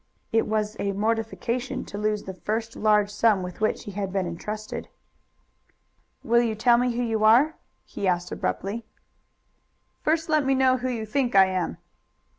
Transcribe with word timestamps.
It 0.31 0.47
was 0.47 0.75
a 0.79 0.93
mortification 0.93 1.85
to 1.85 1.95
lose 1.99 2.23
the 2.23 2.33
first 2.33 2.75
large 2.75 3.11
sum 3.11 3.43
with 3.43 3.61
which 3.61 3.83
he 3.83 3.91
had 3.91 4.11
been 4.11 4.25
intrusted. 4.25 4.89
"Will 6.23 6.41
you 6.41 6.55
tell 6.55 6.79
me 6.79 6.93
who 6.95 7.03
you 7.03 7.23
are?" 7.23 7.53
he 7.85 8.07
asked 8.07 8.31
abruptly. 8.31 8.83
"First 10.01 10.27
let 10.27 10.43
me 10.43 10.55
know 10.55 10.77
who 10.77 10.89
you 10.89 11.05
think 11.05 11.35
I 11.35 11.45
am." 11.45 11.77